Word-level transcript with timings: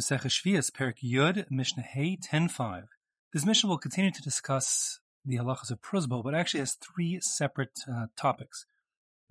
Shvias, 0.00 0.72
Perek 0.72 0.98
Yud, 1.04 1.44
Mishnah 1.50 1.84
Hey 1.84 2.16
10.5. 2.16 2.86
This 3.32 3.46
Mishnah 3.46 3.68
will 3.68 3.78
continue 3.78 4.10
to 4.10 4.22
discuss 4.22 4.98
the 5.24 5.36
halachas 5.36 5.70
of 5.70 5.80
pruzbul, 5.80 6.24
but 6.24 6.34
actually 6.34 6.60
has 6.60 6.74
three 6.74 7.20
separate 7.20 7.78
uh, 7.88 8.06
topics. 8.16 8.66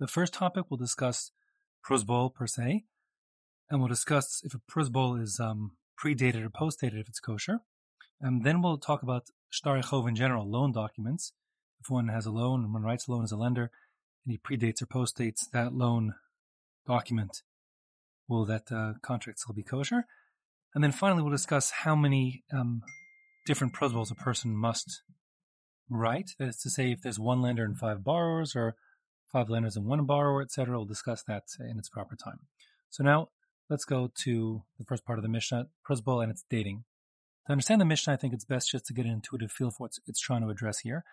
The 0.00 0.06
first 0.06 0.32
topic 0.32 0.64
will 0.70 0.78
discuss 0.78 1.32
pruzbul 1.86 2.34
per 2.34 2.46
se, 2.46 2.84
and 3.68 3.80
we'll 3.80 3.88
discuss 3.88 4.42
if 4.42 4.54
a 4.54 4.58
pruzbul 4.58 5.20
is 5.20 5.38
um, 5.38 5.72
predated 6.02 6.46
or 6.46 6.48
postdated 6.48 7.00
if 7.00 7.08
it's 7.08 7.20
kosher. 7.20 7.60
And 8.18 8.42
then 8.42 8.62
we'll 8.62 8.78
talk 8.78 9.02
about 9.02 9.28
shtar 9.50 9.82
chov 9.82 10.08
in 10.08 10.16
general, 10.16 10.50
loan 10.50 10.72
documents. 10.72 11.32
If 11.78 11.90
one 11.90 12.08
has 12.08 12.24
a 12.24 12.30
loan 12.30 12.64
and 12.64 12.72
one 12.72 12.82
writes 12.82 13.06
a 13.06 13.12
loan 13.12 13.24
as 13.24 13.32
a 13.32 13.36
lender, 13.36 13.70
and 14.24 14.32
he 14.32 14.38
predates 14.38 14.80
or 14.80 14.86
postdates 14.86 15.50
that 15.52 15.74
loan 15.74 16.14
document, 16.86 17.42
will 18.28 18.46
that 18.46 18.72
uh, 18.72 18.94
contract 19.02 19.40
still 19.40 19.54
be 19.54 19.62
kosher? 19.62 20.06
And 20.74 20.82
then 20.82 20.92
finally, 20.92 21.22
we'll 21.22 21.30
discuss 21.30 21.70
how 21.70 21.94
many 21.94 22.42
um, 22.52 22.82
different 23.46 23.72
pruzbuls 23.72 24.10
a 24.10 24.14
person 24.14 24.56
must 24.56 25.02
write. 25.88 26.30
That 26.38 26.48
is 26.48 26.56
to 26.58 26.70
say, 26.70 26.90
if 26.90 27.02
there's 27.02 27.18
one 27.18 27.40
lender 27.40 27.64
and 27.64 27.78
five 27.78 28.02
borrowers, 28.02 28.56
or 28.56 28.74
five 29.34 29.50
lenders 29.50 29.76
and 29.76 29.84
one 29.84 30.04
borrower, 30.06 30.40
etc. 30.40 30.76
We'll 30.76 30.86
discuss 30.86 31.24
that 31.24 31.42
in 31.58 31.76
its 31.76 31.88
proper 31.88 32.14
time. 32.14 32.38
So 32.88 33.02
now 33.02 33.28
let's 33.68 33.84
go 33.84 34.10
to 34.22 34.62
the 34.78 34.84
first 34.84 35.04
part 35.04 35.18
of 35.18 35.24
the 35.24 35.28
Mishnah, 35.28 35.66
pruzbul 35.86 36.22
and 36.22 36.30
its 36.30 36.44
dating. 36.48 36.84
To 37.46 37.52
understand 37.52 37.80
the 37.80 37.84
Mishnah, 37.84 38.12
I 38.12 38.16
think 38.16 38.32
it's 38.32 38.44
best 38.44 38.70
just 38.70 38.86
to 38.86 38.94
get 38.94 39.06
an 39.06 39.10
intuitive 39.10 39.50
feel 39.50 39.72
for 39.72 39.84
what 39.84 39.92
it's 40.06 40.20
trying 40.20 40.42
to 40.42 40.48
address 40.48 40.78
here. 40.78 41.04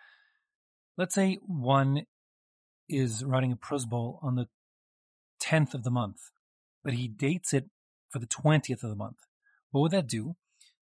Let's 0.96 1.14
say 1.14 1.38
one 1.44 2.06
is 2.88 3.24
writing 3.24 3.52
a 3.52 3.56
pruzbul 3.56 4.18
on 4.22 4.36
the 4.36 4.46
10th 5.42 5.74
of 5.74 5.82
the 5.82 5.90
month, 5.90 6.30
but 6.84 6.94
he 6.94 7.08
dates 7.08 7.52
it 7.52 7.70
for 8.08 8.20
the 8.20 8.26
20th 8.26 8.84
of 8.84 8.90
the 8.90 8.96
month. 8.96 9.18
What 9.72 9.80
would 9.80 9.92
that 9.92 10.06
do? 10.06 10.36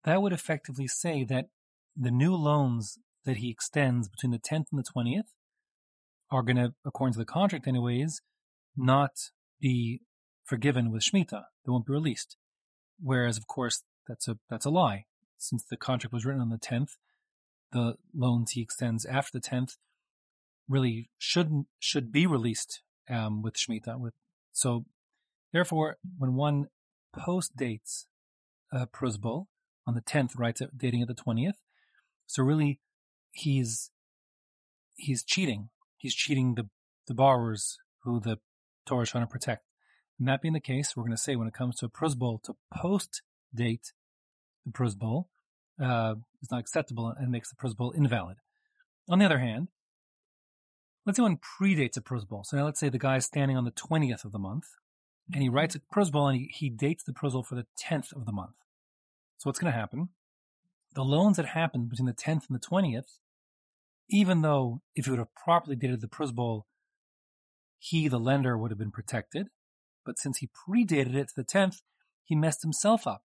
That 0.03 0.21
would 0.21 0.33
effectively 0.33 0.87
say 0.87 1.23
that 1.23 1.47
the 1.95 2.11
new 2.11 2.35
loans 2.35 2.99
that 3.25 3.37
he 3.37 3.49
extends 3.49 4.09
between 4.09 4.31
the 4.31 4.39
10th 4.39 4.65
and 4.71 4.79
the 4.79 4.83
20th 4.83 5.31
are 6.29 6.43
going 6.43 6.57
to, 6.57 6.73
according 6.85 7.13
to 7.13 7.19
the 7.19 7.25
contract 7.25 7.67
anyways, 7.67 8.21
not 8.75 9.11
be 9.59 10.01
forgiven 10.43 10.91
with 10.91 11.03
Shemitah. 11.03 11.45
They 11.65 11.69
won't 11.71 11.85
be 11.85 11.93
released. 11.93 12.35
Whereas, 13.01 13.37
of 13.37 13.47
course, 13.47 13.83
that's 14.07 14.27
a, 14.27 14.37
that's 14.49 14.65
a 14.65 14.69
lie. 14.69 15.05
Since 15.37 15.63
the 15.63 15.77
contract 15.77 16.13
was 16.13 16.25
written 16.25 16.41
on 16.41 16.49
the 16.49 16.57
10th, 16.57 16.91
the 17.71 17.95
loans 18.13 18.51
he 18.51 18.61
extends 18.61 19.05
after 19.05 19.39
the 19.39 19.47
10th 19.47 19.77
really 20.67 21.09
shouldn't, 21.17 21.67
should 21.79 22.11
be 22.11 22.27
released, 22.27 22.81
um, 23.09 23.41
with 23.41 23.55
Shemitah. 23.55 23.99
With, 23.99 24.13
so 24.51 24.85
therefore, 25.53 25.97
when 26.17 26.35
one 26.35 26.67
post 27.17 27.55
dates 27.55 28.07
uh, 28.73 28.85
pruzbul 28.87 29.45
on 29.85 29.93
the 29.93 30.01
10th, 30.01 30.37
writes 30.37 30.61
it 30.61 30.77
dating 30.77 31.01
at 31.01 31.07
the 31.07 31.15
20th. 31.15 31.59
So 32.25 32.43
really, 32.43 32.79
he's 33.31 33.91
he's 34.95 35.23
cheating. 35.23 35.69
He's 35.97 36.15
cheating 36.15 36.55
the 36.55 36.69
the 37.07 37.13
borrowers 37.13 37.77
who 38.03 38.19
the 38.19 38.37
Torah 38.85 39.03
is 39.03 39.09
trying 39.09 39.25
to 39.25 39.31
protect. 39.31 39.65
And 40.19 40.27
that 40.27 40.41
being 40.41 40.53
the 40.53 40.59
case, 40.59 40.95
we're 40.95 41.03
going 41.03 41.15
to 41.15 41.21
say 41.21 41.35
when 41.35 41.47
it 41.47 41.53
comes 41.53 41.77
to 41.77 41.85
a 41.85 41.89
pruzbul 41.89 42.43
to 42.43 42.55
post 42.73 43.21
date 43.53 43.93
the 44.65 44.71
pruzbul 44.71 45.25
uh, 45.81 46.15
is 46.41 46.51
not 46.51 46.59
acceptable 46.59 47.13
and 47.17 47.31
makes 47.31 47.49
the 47.49 47.55
pruzbul 47.55 47.95
invalid. 47.95 48.37
On 49.09 49.19
the 49.19 49.25
other 49.25 49.39
hand, 49.39 49.67
let's 51.05 51.17
say 51.17 51.23
one 51.23 51.37
predates 51.37 51.97
a 51.97 52.01
pruzbul. 52.01 52.45
So 52.45 52.57
now 52.57 52.65
let's 52.65 52.79
say 52.79 52.89
the 52.89 52.97
guy 52.97 53.17
is 53.17 53.25
standing 53.25 53.57
on 53.57 53.65
the 53.65 53.71
20th 53.71 54.23
of 54.23 54.31
the 54.31 54.39
month 54.39 54.67
and 55.31 55.41
he 55.41 55.49
writes 55.49 55.75
a 55.75 55.79
pruzbul 55.79 56.31
and 56.31 56.39
he, 56.39 56.51
he 56.53 56.69
dates 56.69 57.03
the 57.03 57.11
pruzbul 57.11 57.45
for 57.45 57.55
the 57.55 57.65
10th 57.81 58.15
of 58.15 58.25
the 58.25 58.31
month. 58.31 58.55
So 59.37 59.49
what's 59.49 59.59
going 59.59 59.71
to 59.71 59.79
happen? 59.79 60.09
The 60.95 61.03
loans 61.03 61.37
that 61.37 61.47
happened 61.47 61.89
between 61.89 62.05
the 62.05 62.13
10th 62.13 62.49
and 62.49 62.59
the 62.59 62.65
20th, 62.65 63.17
even 64.09 64.41
though 64.41 64.81
if 64.95 65.05
he 65.05 65.11
would 65.11 65.19
have 65.19 65.33
properly 65.35 65.75
dated 65.75 66.01
the 66.01 66.07
pruzbul, 66.07 66.63
he, 67.79 68.07
the 68.07 68.19
lender, 68.19 68.57
would 68.57 68.71
have 68.71 68.77
been 68.77 68.91
protected. 68.91 69.47
But 70.05 70.19
since 70.19 70.37
he 70.37 70.47
predated 70.47 71.15
it 71.15 71.29
to 71.29 71.33
the 71.35 71.43
10th, 71.43 71.81
he 72.23 72.35
messed 72.35 72.61
himself 72.61 73.07
up. 73.07 73.23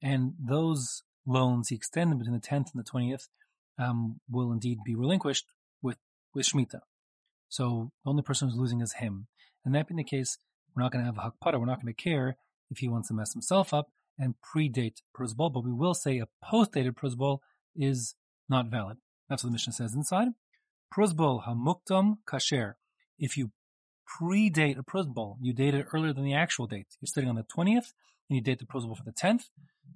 And 0.00 0.34
those 0.38 1.02
loans 1.26 1.68
he 1.68 1.74
extended 1.74 2.18
between 2.18 2.38
the 2.38 2.46
10th 2.46 2.72
and 2.74 2.84
the 2.84 2.90
20th 2.90 3.28
um, 3.78 4.20
will 4.30 4.52
indeed 4.52 4.78
be 4.84 4.94
relinquished 4.94 5.46
with, 5.82 5.98
with 6.34 6.46
Shemitah. 6.46 6.80
So 7.48 7.90
the 8.04 8.10
only 8.10 8.22
person 8.22 8.48
who's 8.48 8.58
losing 8.58 8.80
is 8.80 8.94
him. 8.94 9.26
And 9.64 9.74
that 9.74 9.88
being 9.88 9.96
the 9.96 10.04
case, 10.04 10.38
we're 10.74 10.82
not 10.82 10.92
going 10.92 11.04
to 11.04 11.12
have 11.12 11.18
a 11.18 11.30
hakpada. 11.30 11.58
We're 11.58 11.66
not 11.66 11.82
going 11.82 11.92
to 11.92 12.02
care 12.02 12.36
if 12.70 12.78
he 12.78 12.88
wants 12.88 13.08
to 13.08 13.14
mess 13.14 13.32
himself 13.32 13.74
up 13.74 13.88
and 14.18 14.34
predate 14.42 15.02
pruzbul, 15.16 15.52
but 15.52 15.64
we 15.64 15.72
will 15.72 15.94
say 15.94 16.18
a 16.18 16.28
post-dated 16.42 16.96
pruzbul 16.96 17.38
is 17.76 18.14
not 18.48 18.66
valid. 18.66 18.98
That's 19.28 19.44
what 19.44 19.48
the 19.48 19.52
Mishnah 19.52 19.74
says 19.74 19.94
inside. 19.94 20.28
Pruzbul 20.94 21.44
hamukdam 21.46 22.18
kasher. 22.26 22.74
If 23.18 23.36
you 23.36 23.52
predate 24.20 24.78
a 24.78 24.82
pruzbul, 24.82 25.36
you 25.40 25.52
date 25.52 25.74
it 25.74 25.86
earlier 25.92 26.12
than 26.12 26.24
the 26.24 26.34
actual 26.34 26.66
date. 26.66 26.86
You're 27.00 27.06
sitting 27.06 27.28
on 27.28 27.36
the 27.36 27.44
20th 27.44 27.92
and 28.28 28.36
you 28.36 28.40
date 28.40 28.58
the 28.58 28.66
pruzbul 28.66 28.96
for 28.96 29.04
the 29.04 29.12
10th. 29.12 29.44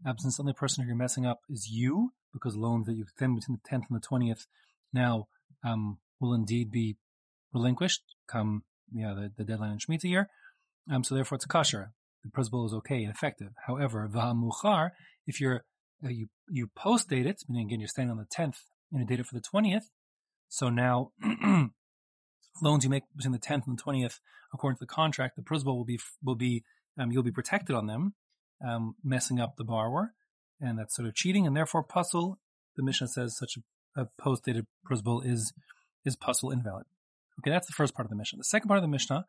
Absence 0.06 0.36
the 0.36 0.42
only 0.42 0.52
person 0.52 0.82
who 0.82 0.88
you're 0.88 0.96
messing 0.96 1.26
up 1.26 1.40
is 1.48 1.68
you, 1.70 2.12
because 2.32 2.56
loans 2.56 2.86
that 2.86 2.94
you 2.94 3.02
extend 3.02 3.36
between 3.36 3.58
the 3.62 3.76
10th 3.76 3.84
and 3.90 4.00
the 4.00 4.06
20th 4.06 4.46
now 4.92 5.28
um, 5.64 5.98
will 6.20 6.34
indeed 6.34 6.70
be 6.70 6.96
relinquished 7.52 8.02
come 8.26 8.64
yeah, 8.94 9.14
the, 9.14 9.32
the 9.36 9.44
deadline 9.44 9.72
in 9.72 9.78
Shemitah 9.78 10.04
year. 10.04 10.28
Um, 10.90 11.04
so 11.04 11.14
therefore 11.14 11.36
it's 11.36 11.46
kasher 11.46 11.90
the 12.22 12.30
pruzbul 12.30 12.66
is 12.66 12.74
okay 12.74 13.02
and 13.02 13.12
effective. 13.12 13.48
However, 13.66 14.08
v'hamuchar, 14.12 14.90
if 15.26 15.40
you're 15.40 15.64
uh, 16.04 16.08
you 16.08 16.28
you 16.48 16.68
post 16.74 17.08
date 17.08 17.26
it, 17.26 17.42
meaning 17.48 17.66
again 17.66 17.80
you're 17.80 17.88
standing 17.88 18.10
on 18.10 18.18
the 18.18 18.26
tenth 18.30 18.58
and 18.90 19.00
you 19.00 19.06
date 19.06 19.20
it 19.20 19.26
for 19.26 19.34
the 19.34 19.40
twentieth, 19.40 19.90
so 20.48 20.68
now 20.68 21.12
loans 22.62 22.84
you 22.84 22.90
make 22.90 23.04
between 23.16 23.32
the 23.32 23.38
tenth 23.38 23.66
and 23.66 23.78
the 23.78 23.82
twentieth, 23.82 24.20
according 24.52 24.76
to 24.76 24.80
the 24.80 24.86
contract, 24.86 25.36
the 25.36 25.42
pruzbul 25.42 25.76
will 25.76 25.84
be 25.84 26.00
will 26.22 26.34
be 26.34 26.64
um, 26.98 27.10
you'll 27.10 27.22
be 27.22 27.32
protected 27.32 27.74
on 27.74 27.86
them, 27.86 28.14
um, 28.66 28.94
messing 29.02 29.40
up 29.40 29.56
the 29.56 29.64
borrower, 29.64 30.14
and 30.60 30.78
that's 30.78 30.94
sort 30.94 31.08
of 31.08 31.14
cheating, 31.14 31.46
and 31.46 31.56
therefore 31.56 31.84
pasul. 31.84 32.38
The 32.76 32.82
Mishnah 32.82 33.08
says 33.08 33.36
such 33.36 33.58
a, 33.96 34.02
a 34.02 34.08
post 34.18 34.44
dated 34.44 34.66
pruzbul 34.88 35.26
is 35.26 35.52
is 36.04 36.16
pasul 36.16 36.52
invalid. 36.52 36.86
Okay, 37.40 37.50
that's 37.50 37.66
the 37.66 37.72
first 37.72 37.94
part 37.94 38.06
of 38.06 38.10
the 38.10 38.16
Mishnah. 38.16 38.38
The 38.38 38.44
second 38.44 38.68
part 38.68 38.78
of 38.78 38.82
the 38.82 38.88
Mishnah 38.88 39.24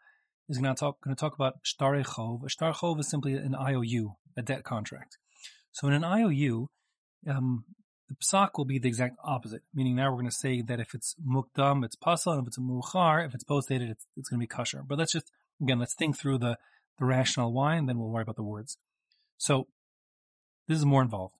is 0.50 0.58
going 0.58 0.74
to 0.74 0.80
talk, 0.80 1.02
going 1.02 1.16
to 1.16 1.20
talk 1.20 1.36
about 1.36 1.56
shtar 1.64 1.96
chov. 2.04 2.44
A 2.46 2.50
shtar 2.50 2.74
is 3.00 3.09
simply 3.09 3.34
an 3.36 3.56
IOU, 3.56 4.16
a 4.38 4.42
debt 4.42 4.64
contract. 4.64 5.18
So 5.72 5.88
in 5.88 5.94
an 5.94 6.04
IOU, 6.04 6.70
um, 7.28 7.66
the 8.09 8.16
psak 8.16 8.50
will 8.58 8.66
be 8.66 8.80
the 8.80 8.88
exact 8.88 9.18
opposite, 9.24 9.64
meaning 9.74 9.96
now 9.96 10.12
we're 10.12 10.18
going 10.18 10.26
to 10.26 10.31
say 10.31 10.62
that 10.62 10.80
if 10.80 10.94
it's 10.94 11.16
mukdam, 11.26 11.84
it's 11.84 11.96
pasal, 11.96 12.34
and 12.34 12.42
if 12.42 12.48
it's 12.48 12.58
a 12.58 12.62
muchar, 12.62 13.26
if 13.26 13.34
it's 13.34 13.44
post-dated, 13.44 13.90
it's, 13.90 14.06
it's 14.18 14.30
going 14.30 14.40
to 14.40 14.44
be 14.44 14.48
kosher. 14.48 14.84
But 14.88 15.00
let's 15.00 15.14
just, 15.14 15.31
again, 15.62 15.80
let's 15.80 15.96
think 15.96 16.18
through 16.18 16.40
the, 16.40 16.58
the 17.00 17.06
rationale 17.06 17.52
why, 17.52 17.75
and 17.75 17.88
then 17.88 17.98
we'll 17.98 18.10
worry 18.10 18.24
about 18.24 18.36
the 18.36 18.44
words. 18.44 18.78
So 19.38 19.68
this 20.68 20.78
is 20.78 20.86
more 20.86 21.02
involved. 21.02 21.36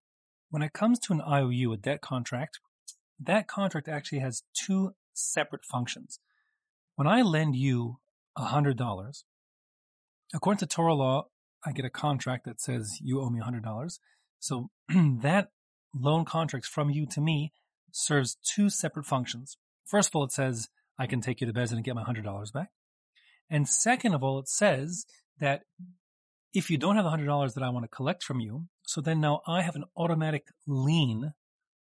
When 0.50 0.64
it 0.64 0.74
comes 0.74 1.00
to 1.00 1.14
an 1.14 1.22
IOU, 1.22 1.74
a 1.74 1.78
debt 1.78 2.02
contract, 2.02 2.60
that 3.20 3.48
contract 3.48 3.88
actually 3.88 4.20
has 4.20 4.44
two 4.54 4.94
separate 5.14 5.66
functions. 5.66 6.20
When 6.96 7.08
I 7.08 7.22
lend 7.22 7.56
you 7.56 8.00
$100. 8.38 9.24
According 10.34 10.60
to 10.60 10.66
Torah 10.66 10.94
law, 10.94 11.26
I 11.66 11.72
get 11.72 11.86
a 11.86 11.90
contract 11.90 12.46
that 12.46 12.60
says 12.60 12.98
you 13.02 13.22
owe 13.22 13.30
me 13.30 13.40
$100. 13.42 14.00
So 14.40 14.70
that 14.90 15.50
loan 15.96 16.26
contract 16.26 16.66
from 16.66 16.90
you 16.90 17.06
to 17.08 17.22
me 17.22 17.54
serves 17.92 18.38
two 18.44 18.70
separate 18.70 19.06
functions. 19.06 19.58
First 19.86 20.10
of 20.10 20.16
all, 20.16 20.24
it 20.24 20.32
says 20.32 20.70
I 20.98 21.08
can 21.08 21.22
take 21.22 21.42
you 21.42 21.48
to 21.48 21.54
Beis 21.54 21.70
Din 21.70 21.78
and 21.78 21.86
get 21.86 21.96
my 21.96 22.04
$100 22.04 22.54
back. 22.54 22.70
And 23.50 23.68
second 23.68 24.14
of 24.14 24.24
all, 24.24 24.40
it 24.40 24.48
says 24.48 25.06
that 25.40 25.62
if 26.54 26.70
you 26.70 26.78
don't 26.78 26.96
have 26.96 27.06
the 27.06 27.12
$100 27.12 27.54
that 27.54 27.64
I 27.64 27.70
want 27.70 27.84
to 27.84 27.96
collect 27.96 28.24
from 28.24 28.40
you, 28.40 28.68
so 28.84 29.02
then 29.02 29.20
now 29.20 29.42
I 29.48 29.62
have 29.62 29.76
an 29.76 29.86
automatic 29.96 30.48
lien 30.68 31.34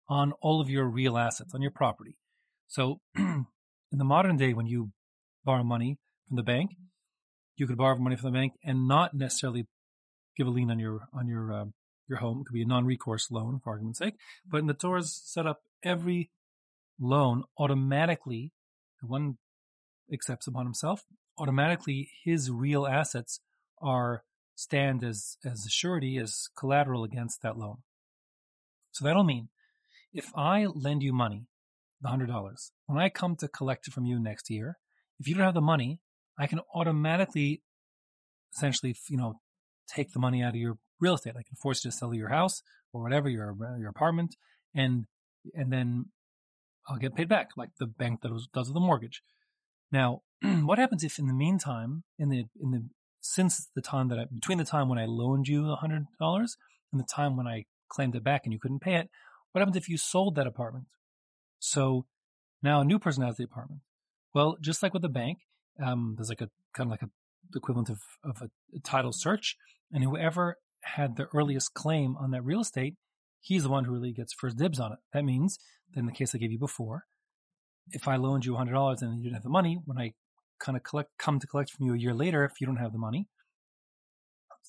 on 0.08 0.34
all 0.42 0.60
of 0.60 0.70
your 0.70 0.86
real 0.86 1.18
assets, 1.18 1.54
on 1.54 1.62
your 1.62 1.72
property. 1.72 2.16
So 2.68 3.00
in 3.16 3.46
the 3.92 4.04
modern 4.04 4.38
day, 4.38 4.54
when 4.54 4.68
you 4.68 4.92
borrow 5.44 5.64
money, 5.64 5.98
from 6.30 6.38
the 6.38 6.44
bank. 6.44 6.72
You 7.58 7.68
could 7.68 7.78
borrow 7.78 7.98
money 7.98 8.16
from 8.16 8.32
the 8.32 8.40
bank 8.40 8.54
and 8.64 8.88
not 8.88 9.14
necessarily 9.14 9.68
give 10.38 10.48
a 10.48 10.50
lien 10.50 10.72
on 10.72 10.80
your 10.80 11.02
on 11.14 11.28
your 11.28 11.52
uh, 11.52 11.66
your 12.08 12.20
home. 12.20 12.42
It 12.42 12.46
could 12.46 12.54
be 12.54 12.62
a 12.62 12.68
non-recourse 12.68 13.30
loan, 13.30 13.60
for 13.62 13.72
argument's 13.72 14.00
sake. 14.00 14.16
But 14.50 14.60
in 14.60 14.68
the 14.68 14.74
Torah's 14.74 15.22
set 15.26 15.46
up, 15.46 15.60
every 15.84 16.32
loan 17.00 17.44
automatically, 17.58 18.54
one 19.02 19.38
accepts 20.12 20.48
upon 20.48 20.66
himself, 20.66 21.04
automatically 21.38 22.10
his 22.24 22.50
real 22.50 22.88
assets 22.88 23.42
are 23.82 24.24
stand 24.56 25.04
as 25.04 25.38
as 25.44 25.66
a 25.66 25.70
surety, 25.70 26.18
as 26.18 26.48
collateral 26.58 27.04
against 27.04 27.42
that 27.42 27.58
loan. 27.58 27.78
So 28.92 29.04
that'll 29.04 29.24
mean 29.24 29.50
if 30.14 30.32
I 30.36 30.66
lend 30.66 31.04
you 31.04 31.14
money, 31.14 31.48
the 32.02 32.10
hundred 32.10 32.28
dollars, 32.28 32.72
when 32.86 32.98
I 32.98 33.10
come 33.10 33.36
to 33.38 33.48
collect 33.48 33.88
it 33.88 33.94
from 33.94 34.06
you 34.06 34.20
next 34.20 34.50
year, 34.50 34.78
if 35.20 35.28
you 35.28 35.36
don't 35.36 35.44
have 35.44 35.54
the 35.54 35.62
money, 35.62 36.00
I 36.40 36.48
can 36.48 36.62
automatically 36.74 37.62
essentially, 38.56 38.96
you 39.10 39.18
know, 39.18 39.40
take 39.94 40.14
the 40.14 40.20
money 40.20 40.42
out 40.42 40.50
of 40.50 40.56
your 40.56 40.78
real 41.00 41.16
estate. 41.16 41.36
I 41.38 41.44
can 41.44 41.56
force 41.62 41.84
you 41.84 41.92
to 41.92 41.98
sell 41.98 42.14
your 42.14 42.30
house 42.30 42.62
or 42.94 43.02
whatever 43.04 43.30
your 43.30 43.56
uh, 43.62 43.78
your 43.78 43.90
apartment, 43.90 44.36
and 44.74 45.06
and 45.54 45.72
then 45.72 46.06
I'll 46.88 46.98
get 46.98 47.16
paid 47.16 47.30
back, 47.30 47.50
like 47.58 47.70
the 47.80 47.86
bank 47.86 48.22
that 48.22 48.32
does 48.54 48.74
the 48.74 48.80
mortgage. 48.80 49.22
Now, 49.92 50.22
what 50.42 50.80
happens 50.80 51.04
if 51.04 51.20
in 51.20 51.28
the 51.28 51.34
meantime, 51.34 52.04
in 52.18 52.30
the 52.30 52.46
in 52.60 52.72
the 52.72 52.90
since 53.20 53.70
the 53.76 53.82
time 53.82 54.08
that 54.08 54.20
I, 54.20 54.26
between 54.34 54.58
the 54.58 54.64
time 54.64 54.90
when 54.90 55.00
I 55.00 55.06
loaned 55.06 55.48
you 55.48 55.70
a 55.70 55.76
hundred 55.76 56.06
dollars 56.20 56.58
and 56.92 57.00
the 57.00 57.06
time 57.06 57.36
when 57.36 57.48
I 57.48 57.66
claimed 57.90 58.16
it 58.16 58.24
back 58.24 58.42
and 58.46 58.54
you 58.54 58.60
couldn't 58.60 58.80
pay 58.80 58.96
it, 58.96 59.10
what 59.52 59.60
happens 59.60 59.78
if 59.78 59.90
you 59.90 59.98
sold 59.98 60.36
that 60.36 60.48
apartment? 60.48 60.86
So 61.60 62.06
now 62.64 62.82
a 62.82 62.86
new 62.86 62.98
person 63.00 63.24
has 63.24 63.38
the 63.38 63.44
apartment. 63.44 63.82
Well, 64.34 64.58
just 64.62 64.82
like 64.82 64.94
with 64.94 65.02
the 65.02 65.10
bank, 65.10 65.40
um, 65.84 66.16
there's 66.18 66.30
like 66.30 66.42
a 66.42 66.50
kind 66.74 66.88
of 66.88 66.92
like 66.92 67.02
a 67.02 67.10
equivalent 67.56 67.90
of, 67.90 68.00
of 68.24 68.42
a, 68.42 68.50
a 68.76 68.80
title 68.84 69.12
search, 69.12 69.56
and 69.92 70.04
whoever 70.04 70.58
had 70.84 71.16
the 71.16 71.28
earliest 71.34 71.74
claim 71.74 72.16
on 72.18 72.32
that 72.32 72.44
real 72.44 72.62
estate, 72.62 72.96
he's 73.42 73.64
the 73.64 73.70
one 73.70 73.86
who 73.86 73.94
really 73.94 74.14
gets 74.14 74.34
first 74.34 74.58
dibs 74.58 74.80
on 74.80 74.94
it. 74.94 75.00
That 75.14 75.26
means 75.26 75.58
that 75.94 76.00
in 76.00 76.06
the 76.06 76.12
case 76.12 76.34
I 76.34 76.38
gave 76.38 76.52
you 76.52 76.60
before, 76.60 77.04
if 77.92 78.08
I 78.08 78.16
loaned 78.16 78.46
you 78.46 78.54
$100 78.54 79.02
and 79.02 79.18
you 79.18 79.24
didn't 79.24 79.36
have 79.36 79.44
the 79.44 79.50
money, 79.50 79.80
when 79.86 79.98
I 79.98 80.14
kind 80.60 80.78
of 80.78 80.84
collect, 80.84 81.10
come 81.18 81.40
to 81.40 81.48
collect 81.48 81.72
from 81.72 81.86
you 81.86 81.94
a 81.94 81.98
year 81.98 82.14
later, 82.14 82.44
if 82.44 82.62
you 82.62 82.68
don't 82.68 82.78
have 82.78 82.92
the 82.92 83.00
money, 83.00 83.28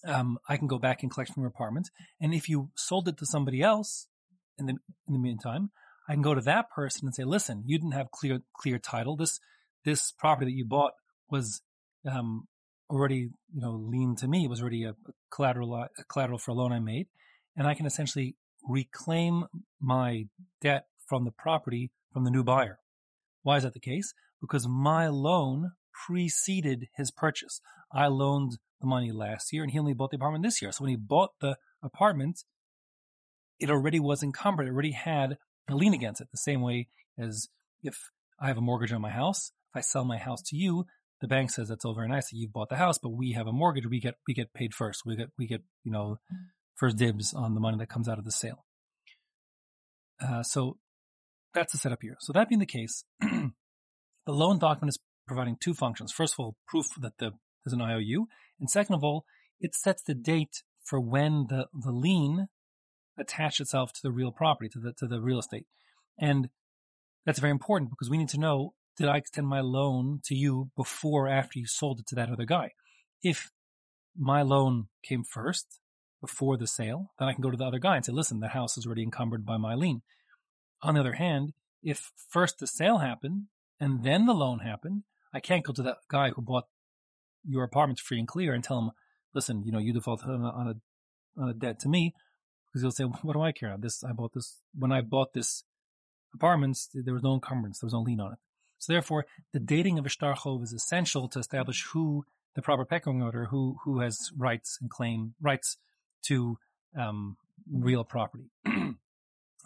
um, 0.07 0.39
I 0.49 0.57
can 0.57 0.67
go 0.67 0.79
back 0.79 1.03
and 1.03 1.13
collect 1.13 1.33
from 1.33 1.43
your 1.43 1.51
apartment. 1.51 1.91
And 2.21 2.33
if 2.33 2.49
you 2.49 2.71
sold 2.75 3.09
it 3.09 3.19
to 3.19 3.27
somebody 3.27 3.63
else 3.63 4.07
in 4.59 4.67
the 4.67 4.73
in 5.07 5.15
the 5.15 5.19
meantime, 5.19 5.71
I 6.09 6.15
can 6.15 6.23
go 6.23 6.35
to 6.35 6.41
that 6.43 6.71
person 6.71 7.07
and 7.07 7.15
say, 7.15 7.25
"Listen, 7.25 7.65
you 7.67 7.79
didn't 7.79 7.93
have 7.93 8.11
clear 8.11 8.41
clear 8.57 8.79
title. 8.79 9.17
This 9.17 9.41
this 9.85 10.13
property 10.13 10.51
that 10.51 10.57
you 10.57 10.65
bought 10.65 10.93
was 11.31 11.63
um, 12.11 12.47
already 12.89 13.31
you 13.53 13.61
know 13.61 13.73
lien 13.73 14.17
to 14.17 14.29
me. 14.29 14.45
It 14.45 14.51
was 14.51 14.61
already 14.61 14.85
a, 14.85 14.95
collateral 15.31 15.75
a 15.75 15.89
collateral 16.05 16.39
for 16.39 16.51
a 16.53 16.55
loan 16.55 16.73
I 16.73 16.81
made, 16.81 17.07
and 17.57 17.67
I 17.67 17.75
can 17.75 17.87
essentially 17.87 18.37
reclaim 18.69 19.45
my 19.81 20.27
debt 20.61 20.87
from 21.07 21.25
the 21.25 21.31
property 21.31 21.91
from 22.13 22.25
the 22.25 22.31
new 22.31 22.45
buyer. 22.45 22.79
Why 23.43 23.57
is 23.57 23.63
that 23.63 23.75
the 23.75 23.81
case? 23.81 24.15
Because 24.41 24.67
my 24.69 25.09
loan 25.09 25.73
preceded 26.07 26.89
his 26.97 27.11
purchase. 27.11 27.61
I 27.93 28.07
loaned 28.07 28.59
the 28.81 28.87
money 28.87 29.13
last 29.13 29.53
year 29.53 29.63
and 29.63 29.73
he 29.73 29.79
only 29.79 29.95
bought 29.95 30.11
the 30.11 30.17
apartment 30.17 30.45
this 30.45 30.63
year. 30.63 30.73
So 30.73 30.85
when 30.85 30.91
he 30.91 30.97
bought 30.97 31.31
the 31.41 31.57
apartment, 31.83 32.45
it 33.59 33.71
already 33.71 34.01
was 34.01 34.23
encumbered. 34.23 34.67
It 34.67 34.71
already 34.71 34.93
had 34.93 35.37
a 35.69 35.75
lien 35.75 35.95
against 35.95 36.21
it. 36.21 36.29
The 36.31 36.39
same 36.39 36.61
way 36.61 36.89
as 37.19 37.49
if 37.83 38.11
I 38.41 38.49
have 38.49 38.59
a 38.59 38.63
mortgage 38.63 38.93
on 38.93 39.03
my 39.03 39.11
house, 39.11 39.53
if 39.73 39.77
I 39.77 39.81
sell 39.81 40.05
my 40.05 40.19
house 40.19 40.43
to 40.47 40.57
you, 40.57 40.87
the 41.21 41.29
bank 41.29 41.51
says 41.51 41.69
that's 41.69 41.85
all 41.85 41.95
very 41.95 42.09
nice 42.09 42.31
that 42.31 42.37
you've 42.37 42.53
bought 42.53 42.71
the 42.71 42.77
house, 42.77 42.99
but 42.99 43.11
we 43.11 43.33
have 43.33 43.47
a 43.47 43.53
mortgage. 43.53 43.87
We 43.87 44.01
get 44.01 44.15
we 44.27 44.35
get 44.35 44.55
paid 44.55 44.75
first. 44.75 45.03
We 45.05 45.17
get 45.17 45.29
we 45.39 45.47
get 45.47 45.63
you 45.85 45.93
know 45.93 46.19
first 46.77 46.97
dibs 46.97 47.35
on 47.35 47.55
the 47.55 47.61
money 47.61 47.77
that 47.79 47.89
comes 47.89 48.09
out 48.09 48.19
of 48.19 48.25
the 48.25 48.33
sale. 48.33 48.65
Uh, 50.21 50.43
so 50.43 50.79
that's 51.55 51.73
the 51.73 51.79
setup 51.79 52.01
here. 52.03 52.17
So 52.21 52.33
that 52.33 52.49
being 52.49 52.59
the 52.59 52.67
case, 52.67 53.05
the 53.21 53.53
loan 54.27 54.59
document 54.59 54.91
is 54.91 54.99
providing 55.27 55.57
two 55.61 55.75
functions. 55.75 56.13
First 56.13 56.35
of 56.35 56.41
all, 56.41 56.57
proof 56.67 56.87
that 57.01 57.19
the, 57.19 57.33
there's 57.65 57.73
an 57.73 57.83
IOU. 57.83 58.27
And 58.59 58.71
second 58.71 58.95
of 58.95 59.05
all, 59.05 59.25
it 59.61 59.75
sets 59.75 60.03
the 60.03 60.15
date 60.15 60.63
for 60.85 61.01
when 61.01 61.47
the, 61.49 61.67
the 61.73 61.93
lien 61.93 62.49
attached 63.19 63.61
itself 63.61 63.93
to 63.93 64.01
the 64.03 64.11
real 64.11 64.33
property, 64.33 64.69
to 64.71 64.81
the, 64.81 64.93
to 64.99 65.07
the 65.07 65.21
real 65.21 65.39
estate. 65.39 65.67
And 66.19 66.49
that's 67.27 67.39
very 67.39 67.51
important 67.51 67.91
because 67.91 68.11
we 68.11 68.19
need 68.19 68.29
to 68.31 68.41
know, 68.41 68.75
did 68.97 69.09
I 69.09 69.17
extend 69.17 69.47
my 69.47 69.61
loan 69.61 70.21
to 70.25 70.35
you 70.35 70.71
before 70.77 71.27
or 71.27 71.29
after 71.29 71.59
you 71.59 71.67
sold 71.67 72.01
it 72.01 72.07
to 72.09 72.15
that 72.17 72.31
other 72.31 72.45
guy? 72.45 72.73
If 73.23 73.51
my 74.17 74.43
loan 74.43 74.89
came 75.03 75.25
first 75.25 75.81
before 76.21 76.57
the 76.57 76.67
sale, 76.67 77.13
then 77.19 77.29
I 77.29 77.33
can 77.33 77.43
go 77.43 77.51
to 77.51 77.57
the 77.57 77.65
other 77.65 77.79
guy 77.79 77.97
and 77.97 78.05
say, 78.05 78.13
listen, 78.13 78.41
the 78.41 78.49
house 78.49 78.77
is 78.77 78.87
already 78.87 79.03
encumbered 79.03 79.47
by 79.47 79.57
my 79.57 79.75
lien. 79.75 80.03
On 80.83 80.95
the 80.95 81.01
other 81.01 81.15
hand, 81.15 81.53
if 81.83 82.13
first 82.29 82.59
the 82.59 82.67
sale 82.67 82.99
happened 82.99 83.45
and 83.79 84.05
then 84.05 84.27
the 84.27 84.35
loan 84.35 84.61
happened, 84.61 85.05
I 85.33 85.41
can't 85.41 85.65
go 85.65 85.73
to 85.73 85.83
that 85.83 85.99
guy 86.09 86.31
who 86.31 86.43
bought 86.43 86.65
your 87.47 87.65
apartment 87.65 88.01
free 88.01 88.19
and 88.19 88.29
clear 88.29 88.53
and 88.53 88.63
tell 88.63 88.79
him, 88.79 88.91
listen, 89.35 89.63
you 89.65 89.73
know, 89.73 89.79
you 89.79 89.93
defaulted 89.93 90.29
on 90.29 90.43
a, 90.43 90.49
on 90.49 90.69
a, 90.69 91.41
on 91.41 91.49
a 91.49 91.55
debt 91.55 91.79
to 91.81 91.89
me 91.89 92.15
because 92.69 92.83
he'll 92.83 92.91
say, 92.91 93.05
what 93.05 93.33
do 93.33 93.41
I 93.41 93.53
care? 93.53 93.77
This, 93.79 94.05
I 94.05 94.13
bought 94.13 94.35
this, 94.35 94.59
when 94.75 94.93
I 94.93 95.01
bought 95.01 95.33
this 95.33 95.65
apartment, 96.35 96.79
there 96.93 97.15
was 97.15 97.23
no 97.23 97.35
encumbrance, 97.35 97.81
there 97.81 97.87
was 97.87 97.95
no 97.95 98.03
lien 98.03 98.21
on 98.21 98.33
it. 98.33 98.39
So 98.81 98.93
therefore, 98.93 99.27
the 99.53 99.61
dating 99.61 99.99
of 99.99 100.07
a 100.07 100.09
shtar 100.09 100.35
is 100.63 100.73
essential 100.73 101.29
to 101.29 101.39
establish 101.39 101.85
who 101.93 102.25
the 102.55 102.63
proper 102.63 102.85
pecking 102.85 103.23
order, 103.23 103.45
who, 103.45 103.77
who 103.85 104.01
has 104.01 104.33
rights 104.37 104.79
and 104.81 104.91
claim 104.91 105.35
rights 105.41 105.77
to, 106.23 106.59
um, 106.99 107.37
real 107.71 108.05
property. 108.05 108.51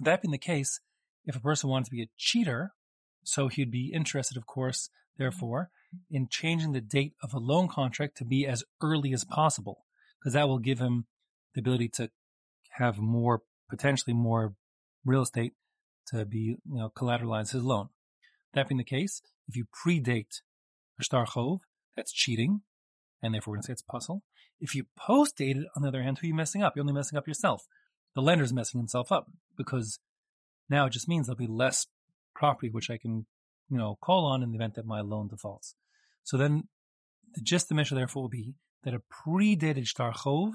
that 0.01 0.21
being 0.21 0.33
the 0.33 0.39
case, 0.39 0.81
if 1.25 1.37
a 1.37 1.41
person 1.41 1.71
wanted 1.71 1.87
to 1.87 1.91
be 1.93 2.03
a 2.03 2.09
cheater, 2.17 2.73
so 3.23 3.49
he'd 3.49 3.71
be 3.71 3.93
interested, 3.95 4.37
of 4.37 4.47
course, 4.47 4.91
therefore, 5.17 5.71
in 6.11 6.29
changing 6.29 6.73
the 6.73 6.81
date 6.81 7.15
of 7.23 7.33
a 7.33 7.39
loan 7.39 7.69
contract 7.69 8.17
to 8.19 8.25
be 8.25 8.47
as 8.47 8.65
early 8.83 9.15
as 9.15 9.25
possible, 9.25 9.85
because 10.19 10.35
that 10.35 10.49
will 10.49 10.59
give 10.59 10.81
him 10.81 11.07
the 11.55 11.61
ability 11.61 11.89
to 11.89 12.11
have 12.73 12.99
more, 12.99 13.43
potentially 13.71 14.13
more 14.13 14.55
real 15.05 15.23
estate 15.23 15.53
to 16.09 16.25
be, 16.25 16.39
you 16.39 16.59
know, 16.67 16.91
collateralize 16.95 17.53
his 17.53 17.63
loan. 17.63 17.89
That 18.55 18.69
being 18.69 18.79
the 18.79 18.85
case, 18.85 19.21
if 19.49 19.57
you 19.57 19.67
predate 19.67 20.41
a 20.99 21.05
shtar 21.05 21.27
chov, 21.27 21.61
that's 21.97 22.13
cheating, 22.13 22.63
and 23.23 23.35
therefore 23.35 23.53
we're 23.53 23.57
going 23.57 23.63
to 23.63 23.67
say 23.67 23.73
it's 23.73 23.83
pasul. 23.83 24.23
If 24.61 24.75
you 24.75 24.87
post 24.97 25.37
date 25.37 25.57
it, 25.57 25.67
on 25.77 25.83
the 25.83 25.89
other 25.89 26.03
hand, 26.03 26.19
who 26.19 26.27
are 26.27 26.29
you 26.29 26.35
messing 26.35 26.63
up? 26.63 26.75
You're 26.75 26.83
only 26.83 26.93
messing 26.93 27.19
up 27.19 27.27
yourself. 27.27 27.67
The 28.15 28.23
lender's 28.23 28.53
messing 28.53 28.79
himself 28.79 29.11
up 29.11 29.27
because 29.57 29.99
now 30.71 30.87
it 30.87 30.91
just 30.91 31.09
means 31.09 31.27
there'll 31.27 31.37
be 31.37 31.47
less 31.47 31.87
property 32.35 32.71
which 32.71 32.91
I 32.91 32.99
can 32.99 33.27
you 33.69 33.79
know, 33.79 33.97
call 34.01 34.27
on 34.27 34.43
in 34.43 34.51
the 34.51 34.57
event 34.57 34.75
that 34.75 34.87
my 34.87 35.01
loan 35.01 35.29
defaults. 35.29 35.75
So 36.23 36.37
then 36.37 36.69
the 37.35 37.41
gist 37.41 37.67
of 37.67 37.69
the 37.71 37.75
measure 37.77 37.95
therefore 37.95 38.23
will 38.23 38.29
be 38.29 38.55
that 38.85 38.95
a 38.95 39.01
predated 39.01 39.87
shtar 39.87 40.13
chov 40.13 40.53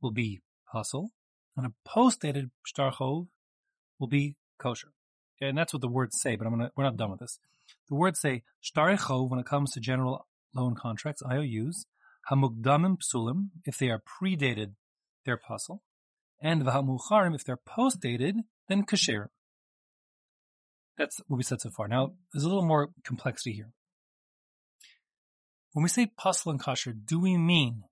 will 0.00 0.10
be 0.10 0.40
pasul, 0.72 1.10
and 1.56 1.66
a 1.66 1.72
post-dated 1.84 2.50
shtar 2.64 2.92
chov 2.92 3.28
will 3.98 4.08
be 4.08 4.36
kosher. 4.58 4.92
And 5.40 5.56
that's 5.56 5.72
what 5.72 5.82
the 5.82 5.88
words 5.88 6.18
say, 6.20 6.36
but 6.36 6.46
I'm 6.46 6.52
gonna, 6.52 6.70
we're 6.76 6.84
not 6.84 6.96
done 6.96 7.10
with 7.10 7.20
this. 7.20 7.38
The 7.88 7.94
words 7.94 8.20
say 8.20 8.42
when 8.74 9.38
it 9.38 9.46
comes 9.46 9.72
to 9.72 9.80
general 9.80 10.26
loan 10.54 10.74
contracts, 10.74 11.22
IOUs, 11.22 11.86
hamukdamim 12.30 12.96
psulim, 12.98 13.48
if 13.64 13.78
they 13.78 13.88
are 13.88 14.00
predated, 14.00 14.72
they're 15.24 15.38
pasul, 15.38 15.80
and 16.42 16.62
v'hamucharim, 16.62 17.34
if 17.34 17.44
they're 17.44 17.56
post-dated, 17.56 18.36
then 18.68 18.84
kasher. 18.84 19.26
That's 20.96 21.20
what 21.28 21.36
we 21.36 21.44
said 21.44 21.60
so 21.60 21.70
far. 21.70 21.86
Now, 21.88 22.14
there's 22.32 22.44
a 22.44 22.48
little 22.48 22.66
more 22.66 22.88
complexity 23.04 23.52
here. 23.52 23.70
When 25.72 25.82
we 25.82 25.88
say 25.88 26.06
pasul 26.06 26.50
and 26.50 26.60
kosher, 26.60 26.92
do 26.92 27.20
we 27.20 27.36
mean 27.36 27.82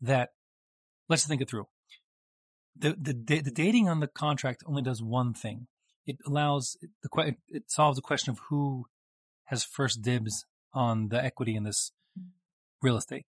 that, 0.00 0.30
let's 1.08 1.26
think 1.26 1.42
it 1.42 1.50
through. 1.50 1.66
The, 2.76 2.96
the, 2.98 3.40
the 3.40 3.50
dating 3.50 3.88
on 3.88 4.00
the 4.00 4.06
contract 4.06 4.62
only 4.66 4.82
does 4.82 5.02
one 5.02 5.34
thing. 5.34 5.66
It 6.06 6.18
allows, 6.26 6.76
the, 7.02 7.36
it 7.48 7.70
solves 7.70 7.96
the 7.96 8.02
question 8.02 8.32
of 8.32 8.40
who 8.48 8.86
has 9.44 9.64
first 9.64 10.02
dibs 10.02 10.44
on 10.72 11.08
the 11.08 11.22
equity 11.22 11.54
in 11.54 11.64
this 11.64 11.92
real 12.80 12.96
estate. 12.96 13.26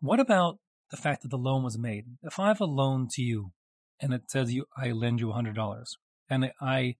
What 0.00 0.20
about 0.20 0.58
the 0.90 0.96
fact 0.96 1.22
that 1.22 1.30
the 1.30 1.38
loan 1.38 1.64
was 1.64 1.78
made? 1.78 2.04
If 2.22 2.38
I 2.38 2.48
have 2.48 2.60
a 2.60 2.66
loan 2.66 3.08
to 3.12 3.22
you 3.22 3.52
and 4.00 4.14
it 4.14 4.30
says 4.30 4.52
you, 4.52 4.66
I 4.76 4.92
lend 4.92 5.20
you 5.20 5.28
$100 5.28 5.84
and 6.30 6.52
I 6.60 6.96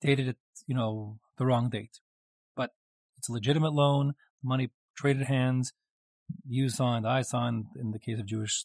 dated 0.00 0.28
it, 0.28 0.36
you 0.66 0.74
know, 0.74 1.18
the 1.38 1.46
wrong 1.46 1.68
date. 1.68 1.98
But 2.54 2.70
it's 3.18 3.28
a 3.28 3.32
legitimate 3.32 3.72
loan, 3.72 4.14
money 4.42 4.70
traded 4.96 5.26
hands, 5.26 5.72
you 6.46 6.68
signed, 6.68 7.06
I 7.06 7.22
signed, 7.22 7.66
in 7.78 7.90
the 7.90 7.98
case 7.98 8.18
of 8.18 8.26
Jewish 8.26 8.64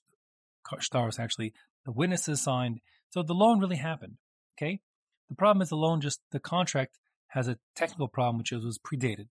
shtars, 0.67 1.19
actually, 1.19 1.53
the 1.85 1.91
witnesses 1.91 2.41
signed. 2.41 2.79
So 3.09 3.23
the 3.23 3.33
loan 3.33 3.59
really 3.59 3.77
happened. 3.77 4.17
Okay. 4.58 4.81
The 5.29 5.36
problem 5.36 5.62
is 5.62 5.72
loan 5.72 6.01
just, 6.01 6.22
the 6.31 6.39
contract 6.39 6.98
has 7.29 7.48
a 7.48 7.58
technical 7.75 8.08
problem, 8.08 8.38
which 8.38 8.51
is 8.51 8.65
was 8.65 8.79
predated. 8.79 9.27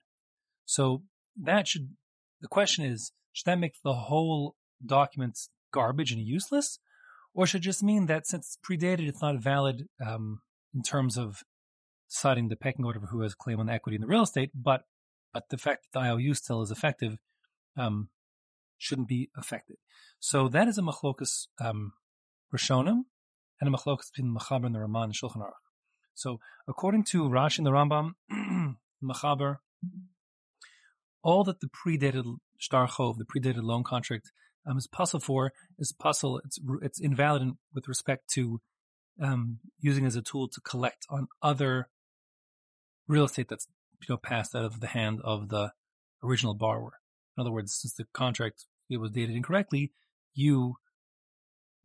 So 0.64 1.02
that 1.40 1.68
should, 1.68 1.90
the 2.40 2.48
question 2.48 2.84
is, 2.84 3.12
should 3.32 3.46
that 3.46 3.58
make 3.58 3.74
the 3.84 3.94
whole 3.94 4.56
document 4.84 5.38
garbage 5.72 6.12
and 6.12 6.20
useless? 6.20 6.78
Or 7.34 7.46
should 7.46 7.60
it 7.60 7.64
just 7.64 7.82
mean 7.82 8.06
that 8.06 8.26
since 8.26 8.46
it's 8.46 8.58
predated, 8.66 9.06
it's 9.06 9.22
not 9.22 9.36
valid 9.36 9.88
um, 10.04 10.40
in 10.74 10.82
terms 10.82 11.16
of 11.16 11.42
deciding 12.10 12.48
the 12.48 12.56
pecking 12.56 12.84
order 12.84 12.98
of 12.98 13.08
who 13.10 13.20
has 13.22 13.34
claim 13.34 13.60
on 13.60 13.66
the 13.66 13.72
equity 13.72 13.96
in 13.96 14.00
the 14.00 14.08
real 14.08 14.22
estate, 14.22 14.50
but 14.54 14.82
but 15.32 15.48
the 15.48 15.58
fact 15.58 15.84
that 15.84 15.98
the 16.00 16.04
IOU 16.04 16.34
still 16.34 16.60
is 16.60 16.72
effective 16.72 17.18
um, 17.76 18.08
shouldn't 18.78 19.06
be 19.06 19.30
affected. 19.36 19.76
So 20.18 20.48
that 20.48 20.66
is 20.66 20.76
a 20.76 20.82
machlokas 20.82 21.46
um, 21.60 21.92
Rishonim 22.52 23.04
and 23.60 23.72
a 23.72 23.76
machlokas 23.76 24.10
between 24.12 24.32
the 24.32 24.40
Mechaber 24.40 24.66
and 24.66 24.74
the 24.74 24.80
Raman 24.80 25.04
and 25.04 25.14
Shulchan 25.14 25.38
Aruch. 25.38 25.52
So 26.14 26.40
according 26.68 27.04
to 27.04 27.24
Rashi 27.24 27.58
and 27.58 27.66
the 27.66 27.70
Rambam, 27.70 28.12
Mechaber, 29.02 29.56
all 31.22 31.44
that 31.44 31.60
the 31.60 31.68
predated 31.68 32.36
shtar 32.58 32.88
chov, 32.88 33.18
the 33.18 33.24
predated 33.24 33.62
loan 33.62 33.84
contract, 33.84 34.32
um, 34.66 34.76
is 34.76 34.86
pasul 34.86 35.20
for 35.20 35.52
is 35.78 35.92
pasul. 35.92 36.40
It's 36.44 36.58
it's 36.82 37.00
invalid 37.00 37.52
with 37.74 37.88
respect 37.88 38.28
to 38.34 38.60
um, 39.20 39.58
using 39.78 40.06
as 40.06 40.16
a 40.16 40.22
tool 40.22 40.48
to 40.48 40.60
collect 40.60 41.06
on 41.08 41.28
other 41.42 41.88
real 43.08 43.24
estate 43.24 43.48
that's 43.48 43.66
you 44.00 44.06
know 44.08 44.16
passed 44.16 44.54
out 44.54 44.64
of 44.64 44.80
the 44.80 44.88
hand 44.88 45.20
of 45.24 45.48
the 45.48 45.72
original 46.22 46.54
borrower. 46.54 47.00
In 47.36 47.40
other 47.40 47.52
words, 47.52 47.74
since 47.74 47.94
the 47.94 48.04
contract 48.12 48.64
it 48.88 48.98
was 48.98 49.10
dated 49.10 49.36
incorrectly, 49.36 49.92
you 50.34 50.76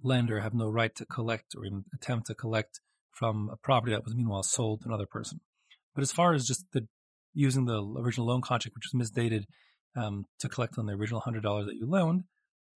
lender 0.06 0.40
have 0.40 0.54
no 0.54 0.70
right 0.70 0.96
to 0.96 1.06
collect 1.06 1.56
or 1.58 1.66
even 1.66 1.86
attempt 1.94 2.28
to 2.28 2.36
collect 2.36 2.80
from 3.12 3.50
a 3.52 3.58
property 3.58 3.92
that 3.94 4.04
was 4.04 4.16
meanwhile 4.16 4.44
sold 4.44 4.82
to 4.82 4.88
another 4.88 5.06
person. 5.06 5.40
But 5.94 6.02
as 6.02 6.12
far 6.12 6.34
as 6.34 6.46
just 6.46 6.66
the 6.74 6.88
using 7.34 7.66
the 7.66 7.82
original 7.98 8.28
loan 8.28 8.42
contract, 8.42 8.76
which 8.76 8.90
was 8.94 9.10
misdated, 9.10 9.46
um, 9.96 10.26
to 10.40 10.50
collect 10.50 10.78
on 10.78 10.86
the 10.86 10.94
original 10.94 11.22
hundred 11.22 11.44
dollars 11.44 11.66
that 11.68 11.76
you 11.76 11.86
loaned, 11.86 12.24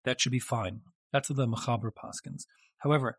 that 0.05 0.19
should 0.19 0.31
be 0.31 0.39
fine. 0.39 0.81
That's 1.11 1.27
the 1.27 1.47
Mechaber 1.47 1.91
Paskens. 1.91 2.43
However, 2.79 3.17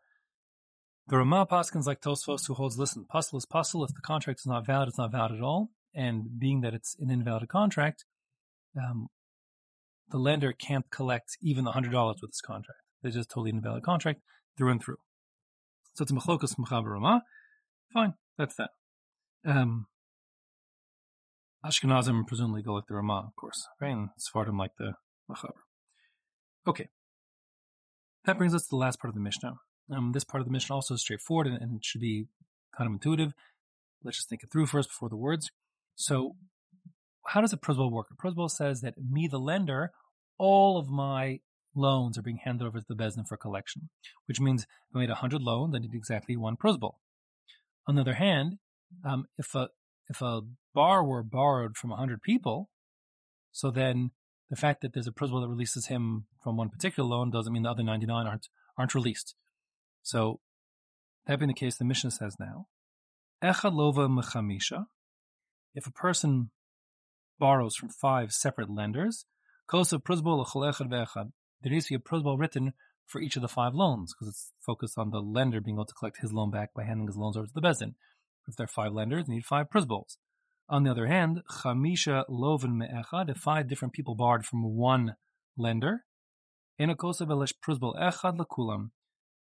the 1.07 1.17
Ramah 1.17 1.47
Paskens 1.47 1.85
like 1.85 2.01
Tosfos 2.01 2.47
who 2.47 2.53
holds, 2.53 2.77
listen, 2.77 3.05
pasul 3.11 3.37
is 3.37 3.45
pasul. 3.45 3.83
If 3.83 3.93
the 3.93 4.01
contract 4.01 4.39
is 4.39 4.45
not 4.45 4.65
valid, 4.65 4.89
it's 4.89 4.97
not 4.97 5.11
valid 5.11 5.33
at 5.33 5.41
all. 5.41 5.69
And 5.93 6.39
being 6.39 6.61
that 6.61 6.73
it's 6.73 6.95
an 6.99 7.11
invalid 7.11 7.49
contract, 7.49 8.05
um, 8.77 9.07
the 10.09 10.17
lender 10.17 10.53
can't 10.53 10.89
collect 10.89 11.37
even 11.41 11.65
the 11.65 11.71
hundred 11.71 11.91
dollars 11.91 12.17
with 12.21 12.31
this 12.31 12.41
contract. 12.41 12.79
It's 13.03 13.15
just 13.15 13.29
totally 13.29 13.51
invalid 13.51 13.83
contract 13.83 14.21
through 14.57 14.71
and 14.71 14.81
through. 14.81 14.97
So 15.93 16.03
it's 16.03 16.11
Mechlokas 16.11 16.55
Mechaber 16.57 16.91
Ramah. 16.91 17.23
Fine, 17.93 18.13
that's 18.37 18.55
that. 18.55 18.69
Um, 19.45 19.87
Ashkenazim 21.65 22.25
presumably 22.25 22.61
go 22.61 22.73
like 22.73 22.87
the 22.87 22.95
Ramah, 22.95 23.25
of 23.27 23.35
course, 23.35 23.67
right? 23.79 23.91
And 23.91 24.09
Sephardim 24.17 24.57
like 24.57 24.75
the 24.77 24.93
Mechaber. 25.29 25.61
Okay. 26.67 26.87
That 28.25 28.37
brings 28.37 28.53
us 28.53 28.63
to 28.63 28.69
the 28.69 28.77
last 28.77 28.99
part 28.99 29.09
of 29.09 29.15
the 29.15 29.21
Mishnah. 29.21 29.55
Um, 29.91 30.11
this 30.13 30.23
part 30.23 30.41
of 30.41 30.47
the 30.47 30.51
Mishnah 30.51 30.75
also 30.75 30.93
is 30.93 31.01
straightforward 31.01 31.47
and, 31.47 31.57
and 31.61 31.83
should 31.83 32.01
be 32.01 32.27
kind 32.75 32.87
of 32.87 32.93
intuitive. 32.93 33.33
Let's 34.03 34.17
just 34.17 34.29
think 34.29 34.43
it 34.43 34.51
through 34.51 34.67
first 34.67 34.89
before 34.89 35.09
the 35.09 35.17
words. 35.17 35.51
So, 35.95 36.35
how 37.27 37.41
does 37.41 37.53
a 37.53 37.57
prosbol 37.57 37.91
work? 37.91 38.07
A 38.11 38.15
prosbol 38.15 38.49
says 38.49 38.81
that 38.81 38.95
me, 38.97 39.27
the 39.27 39.39
lender, 39.39 39.91
all 40.37 40.79
of 40.79 40.87
my 40.87 41.39
loans 41.75 42.17
are 42.17 42.21
being 42.21 42.39
handed 42.43 42.65
over 42.65 42.79
to 42.79 42.85
the 42.87 42.95
Bezdin 42.95 43.27
for 43.27 43.37
collection, 43.37 43.89
which 44.25 44.39
means 44.39 44.63
if 44.63 44.95
I 44.95 44.99
made 44.99 45.09
100 45.09 45.41
loans, 45.41 45.75
I 45.75 45.79
need 45.79 45.93
exactly 45.93 46.35
one 46.35 46.57
prosbol. 46.57 46.95
On 47.87 47.95
the 47.95 48.01
other 48.01 48.13
hand, 48.13 48.59
um, 49.03 49.25
if 49.37 49.55
a 49.55 49.69
if 50.09 50.21
a 50.21 50.41
borrower 50.73 51.23
borrowed 51.23 51.77
from 51.77 51.91
100 51.91 52.21
people, 52.21 52.69
so 53.51 53.71
then 53.71 54.11
the 54.49 54.55
fact 54.55 54.81
that 54.81 54.93
there's 54.93 55.07
a 55.07 55.11
prosbol 55.11 55.41
that 55.41 55.47
releases 55.49 55.87
him 55.87 56.25
from 56.43 56.57
one 56.57 56.69
particular 56.69 57.07
loan 57.07 57.31
doesn't 57.31 57.53
mean 57.53 57.63
the 57.63 57.69
other 57.69 57.83
99 57.83 58.27
aren't 58.27 58.49
aren't 58.77 58.95
released. 58.95 59.35
So 60.03 60.39
that 61.25 61.39
being 61.39 61.47
the 61.47 61.53
case, 61.53 61.77
the 61.77 61.85
Mishnah 61.85 62.11
says 62.11 62.35
now, 62.39 62.67
Echad 63.43 63.73
lova 63.73 64.09
mechamisha. 64.09 64.85
If 65.73 65.87
a 65.87 65.91
person 65.91 66.51
borrows 67.39 67.75
from 67.75 67.89
five 67.89 68.31
separate 68.31 68.69
lenders, 68.69 69.25
kosa 69.69 69.99
prosbol 69.99 70.45
ve'echad. 70.45 71.31
There 71.61 71.71
needs 71.71 71.87
to 71.87 71.97
be 71.97 72.03
a 72.03 72.09
prosbol 72.09 72.39
written 72.39 72.73
for 73.05 73.21
each 73.21 73.35
of 73.35 73.41
the 73.41 73.47
five 73.47 73.73
loans 73.73 74.13
because 74.13 74.29
it's 74.29 74.51
focused 74.65 74.97
on 74.97 75.11
the 75.11 75.19
lender 75.19 75.61
being 75.61 75.75
able 75.75 75.85
to 75.85 75.93
collect 75.93 76.21
his 76.21 76.33
loan 76.33 76.49
back 76.49 76.73
by 76.73 76.83
handing 76.83 77.07
his 77.07 77.17
loans 77.17 77.37
over 77.37 77.47
to 77.47 77.53
the 77.53 77.61
bezin. 77.61 77.95
If 78.47 78.55
there 78.55 78.65
are 78.65 78.67
five 78.67 78.93
lenders, 78.93 79.25
you 79.27 79.35
need 79.35 79.45
five 79.45 79.69
prosbols. 79.69 80.17
On 80.69 80.83
the 80.83 80.91
other 80.91 81.07
hand, 81.07 81.41
chamisha 81.63 82.23
loven 82.29 82.77
me'echad, 82.77 83.29
if 83.29 83.37
five 83.37 83.67
different 83.67 83.93
people 83.93 84.15
borrowed 84.15 84.45
from 84.45 84.63
one 84.63 85.15
lender, 85.57 86.05
in 86.79 86.89
a 86.89 86.95
enakosa 86.95 87.27
velish 87.27 87.53
prosbol 87.63 87.95
echad 88.01 88.37
lekulam, 88.37 88.91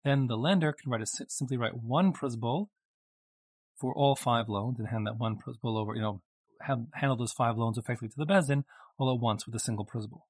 then 0.04 0.26
the 0.26 0.36
lender 0.36 0.72
can 0.72 0.90
write 0.90 1.00
a, 1.00 1.06
simply 1.06 1.56
write 1.56 1.82
one 1.82 2.12
prosbol 2.12 2.68
for 3.76 3.94
all 3.94 4.14
five 4.14 4.48
loans 4.48 4.78
and 4.78 4.88
hand 4.88 5.06
that 5.06 5.16
one 5.16 5.36
prosbol 5.36 5.78
over, 5.78 5.94
you 5.94 6.02
know, 6.02 6.20
have, 6.60 6.84
handle 6.94 7.16
those 7.16 7.32
five 7.32 7.56
loans 7.56 7.78
effectively 7.78 8.08
to 8.08 8.14
the 8.16 8.26
bezdin 8.26 8.64
all 8.98 9.12
at 9.12 9.20
once 9.20 9.46
with 9.46 9.54
a 9.54 9.58
single 9.58 9.86
prosbol. 9.86 10.20